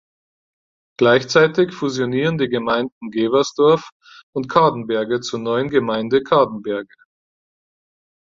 Gleichzeitig 0.97 1.75
fusionieren 1.75 2.39
die 2.39 2.49
Gemeinden 2.49 3.11
Geversdorf 3.11 3.91
und 4.33 4.49
Cadenberge 4.49 5.19
zur 5.21 5.37
neuen 5.37 5.69
Gemeinde 5.69 6.23
Cadenberge. 6.23 6.95